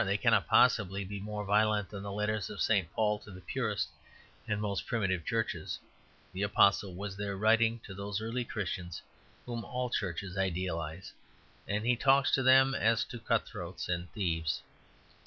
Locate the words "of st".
2.49-2.91